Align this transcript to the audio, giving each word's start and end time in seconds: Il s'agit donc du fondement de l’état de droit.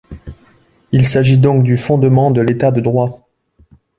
Il 0.91 1.05
s'agit 1.05 1.37
donc 1.37 1.61
du 1.61 1.77
fondement 1.77 2.31
de 2.31 2.41
l’état 2.41 2.71
de 2.71 2.81
droit. 2.81 3.23